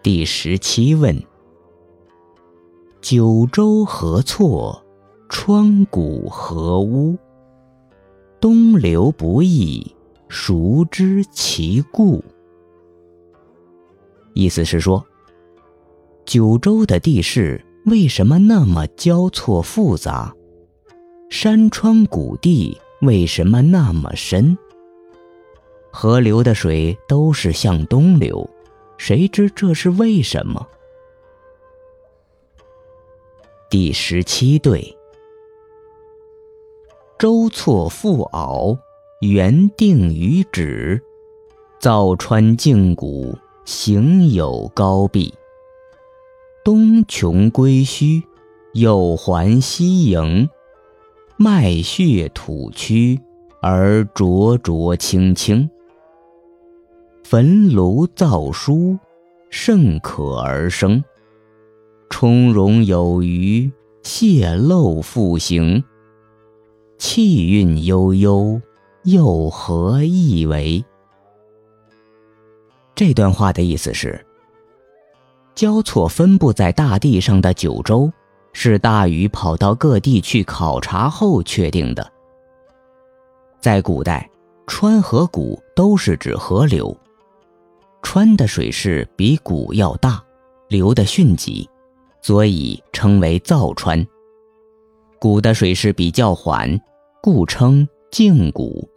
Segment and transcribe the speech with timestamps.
[0.00, 1.20] 第十七问：
[3.00, 4.80] 九州何错？
[5.28, 7.18] 川谷何污？
[8.40, 9.84] 东流不易，
[10.28, 12.22] 孰知其故？
[14.34, 15.04] 意思是说，
[16.24, 20.32] 九州的地势为什么那么交错复杂？
[21.28, 24.56] 山川谷地为什么那么深？
[25.90, 28.48] 河流的水都是向东流，
[28.98, 30.66] 谁知这是为什么？
[33.70, 34.94] 第十七对。
[37.18, 38.76] 周错复敖，
[39.20, 41.02] 原定于止。
[41.80, 45.32] 造川径谷，行有高壁。
[46.64, 48.22] 东穷归墟，
[48.72, 50.50] 又还西营。
[51.36, 53.20] 脉血吐曲，
[53.62, 55.70] 而灼灼清清。
[57.30, 58.98] 焚炉造书，
[59.50, 61.04] 甚可而生。
[62.08, 63.70] 充容有余，
[64.02, 65.84] 泄漏复行。
[66.96, 68.58] 气韵悠悠，
[69.02, 70.82] 又何意为？
[72.94, 74.24] 这段话的意思是：
[75.54, 78.10] 交错分布在大地上的九州，
[78.54, 82.10] 是大禹跑到各地去考察后确定的。
[83.60, 84.26] 在古代，
[84.66, 86.96] 川和谷都是指河流，
[88.02, 90.22] 川的水势比谷要大，
[90.68, 91.68] 流得迅疾，
[92.22, 94.06] 所以称为造川。
[95.18, 96.80] 谷的水势比较缓。
[97.20, 98.88] 故称静谷。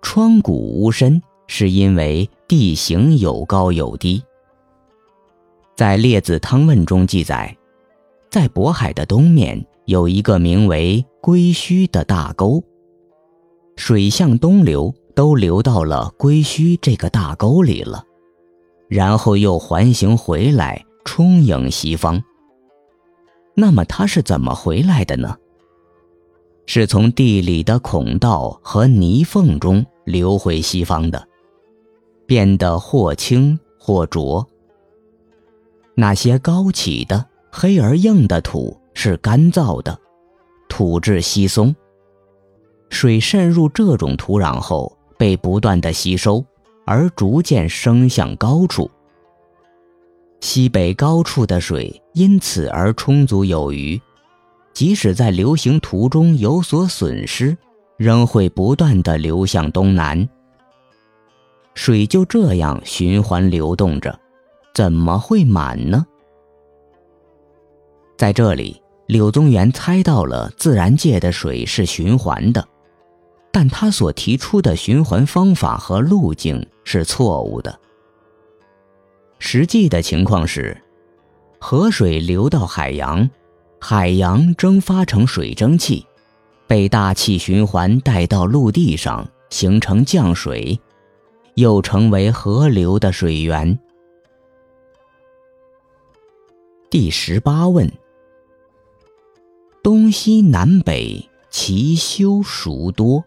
[0.00, 4.22] 川谷无深，是因为地形有高有低。
[5.76, 7.54] 在《列子汤问》中记载，
[8.30, 12.64] 在渤海的东面有一个名为归墟的大沟，
[13.76, 18.04] 水向东流，都流到了归墟这个大沟里了，
[18.86, 22.22] 然后又环形回来，充盈西方。
[23.56, 25.36] 那么它是怎么回来的呢？
[26.66, 31.26] 是从地里的孔道和泥缝中流回西方的，
[32.24, 34.46] 变得或清或浊。
[35.96, 39.98] 那些高起的黑而硬的土是干燥的，
[40.68, 41.74] 土质稀松。
[42.88, 46.44] 水渗入这种土壤后，被不断的吸收，
[46.86, 48.90] 而逐渐升向高处。
[50.40, 54.00] 西北高处的水因此而充足有余。
[54.72, 57.56] 即使在流行途中有所损失，
[57.96, 60.28] 仍会不断的流向东南。
[61.74, 64.16] 水就这样循环流动着，
[64.72, 66.06] 怎么会满呢？
[68.16, 72.64] 在这里，柳宗元猜到了自然界的水是循环的，
[73.60, 77.76] 但他所提出的循环方法和路径是错误的。
[79.40, 80.80] 实际的情况是，
[81.58, 83.28] 河水流到海洋。
[83.80, 86.06] 海洋蒸发成水蒸气，
[86.68, 90.80] 被大气循环带到陆地上，形成降水，
[91.54, 93.76] 又成为河流的水源。
[96.88, 97.90] 第十八问：
[99.82, 103.24] 东西南北其修孰多？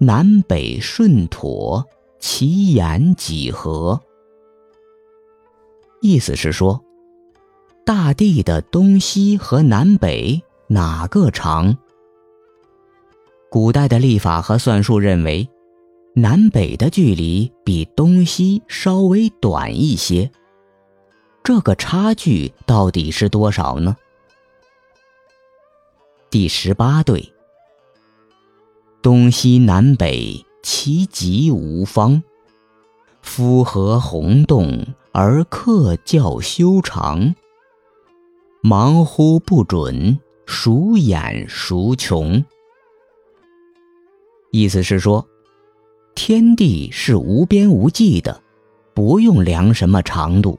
[0.00, 1.84] 南北顺妥，
[2.20, 4.00] 其言几何？
[6.00, 6.80] 意思是说。
[7.84, 11.76] 大地的东西和南北哪个长？
[13.50, 15.48] 古代的历法和算术认为，
[16.14, 20.30] 南北的距离比东西稍微短一些。
[21.42, 23.96] 这个差距到底是多少呢？
[26.28, 27.32] 第十八对：
[29.00, 32.22] 东西南北其极无方，
[33.22, 37.34] 夫何鸿洞而克教修长？
[38.60, 42.44] 忙乎不准，孰掩孰穷？
[44.50, 45.26] 意思是说，
[46.16, 48.42] 天地是无边无际的，
[48.94, 50.58] 不用量什么长度。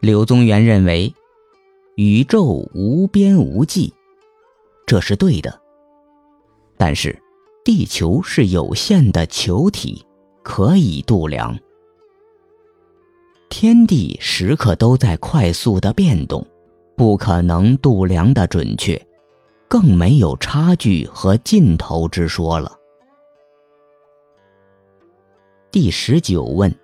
[0.00, 1.14] 柳宗元认为，
[1.96, 2.44] 宇宙
[2.74, 3.92] 无边无际，
[4.86, 5.61] 这是对的。
[6.84, 7.16] 但是，
[7.64, 10.04] 地球是有限的球体，
[10.42, 11.56] 可以度量。
[13.48, 16.44] 天地时刻都在快速的变动，
[16.96, 19.00] 不可能度量的准确，
[19.68, 22.76] 更没有差距和尽头之说了。
[25.70, 26.74] 第十九问：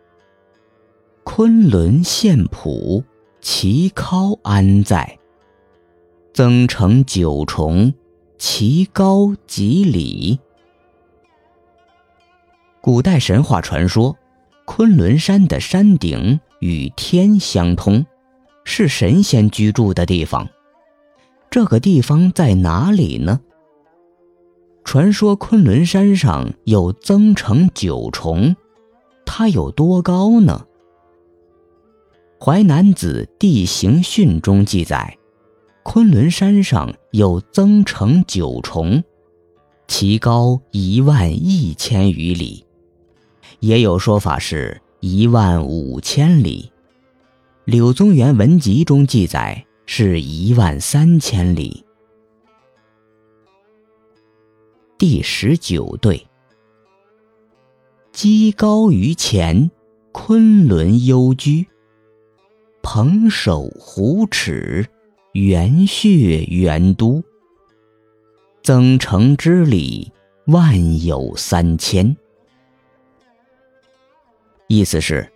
[1.24, 3.02] 昆仑献谱，
[3.40, 5.18] 其尻安在？
[6.32, 7.92] 增成九重，
[8.38, 10.38] 其高几里？
[12.80, 14.16] 古代神话传说。
[14.64, 18.04] 昆仑山的山顶与天相通，
[18.64, 20.46] 是神仙居住的地方。
[21.50, 23.40] 这个地方在哪里呢？
[24.84, 28.54] 传说昆仑山上有增城九重，
[29.24, 30.66] 它有多高呢？
[32.44, 35.17] 《淮南子·地形训》中记载，
[35.90, 39.02] 昆仑山上有增城九重，
[39.86, 42.62] 其高一万一千余里。
[43.60, 46.70] 也有说法是一万五千里，
[47.64, 51.82] 《柳宗元文集》中记载是一万三千里。
[54.98, 56.26] 第十九对，
[58.12, 59.70] 积高于前，
[60.12, 61.66] 昆仑幽居，
[62.82, 64.86] 蓬首虎齿，
[65.38, 67.22] 元穴元都，
[68.60, 70.10] 增城之里，
[70.46, 72.16] 万有三千。
[74.66, 75.32] 意思是，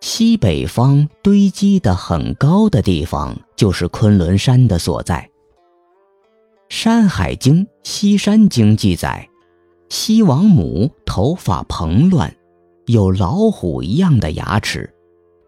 [0.00, 5.28] 西北方堆积的很高的地方，就是昆仑山的所在。
[6.74, 9.28] 《山海经·西山经》记载，
[9.88, 12.32] 西王母头发蓬乱，
[12.86, 14.88] 有老虎一样的牙齿，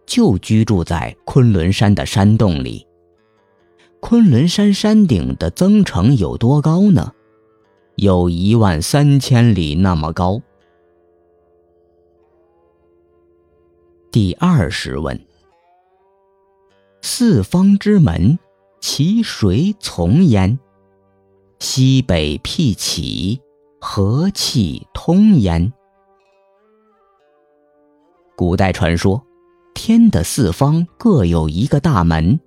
[0.04, 2.87] 就居住在昆仑山的山洞里。
[4.00, 7.12] 昆仑山山顶的增城有多高呢？
[7.96, 10.40] 有一万三千里那么高。
[14.10, 15.20] 第二十问：
[17.02, 18.38] 四方之门，
[18.80, 20.58] 其谁从焉？
[21.58, 23.40] 西北辟起，
[23.80, 25.72] 何气通焉？
[28.36, 29.20] 古代传说，
[29.74, 32.38] 天的四方各有一个大门，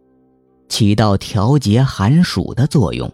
[0.72, 3.12] 起到调节寒暑的作用。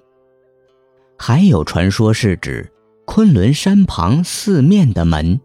[1.17, 2.71] 还有传说是指
[3.05, 5.41] 昆仑山旁四面的门。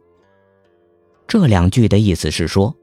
[1.26, 2.76] 这两句的意思是说。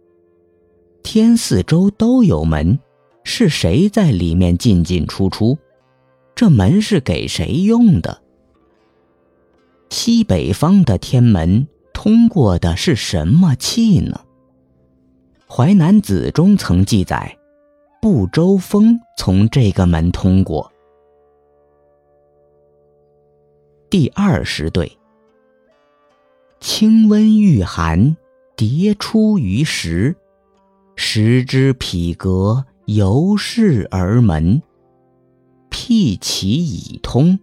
[1.03, 2.77] 天四周都有门，
[3.23, 5.57] 是谁在里面进进出出？
[6.35, 8.21] 这门是给谁用的？
[9.89, 14.21] 西北方的天门通过的是什么气呢？
[15.53, 17.37] 《淮南子》中曾记载，
[18.01, 20.71] 不周风从这个门通过。
[23.89, 24.97] 第二十对，
[26.59, 28.15] 清温御寒，
[28.55, 30.15] 迭出于石，
[30.95, 34.61] 石之匹格，由是而门，
[35.69, 37.37] 辟其以通，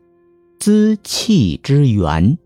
[0.58, 2.38] 滋气之源。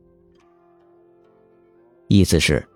[2.08, 2.66] 意思是，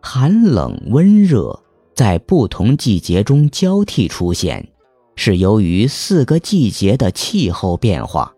[0.00, 1.62] 寒冷温热
[1.96, 4.68] 在不同季节中交替出现，
[5.16, 8.32] 是由于四个季节的气候变化，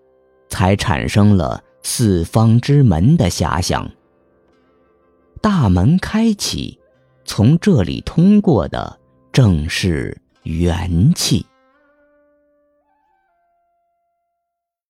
[0.49, 3.91] 才产生了四方之门的遐想。
[5.43, 6.79] 大门开启，
[7.25, 8.99] 从这里通过的。
[9.31, 11.47] 正是元气。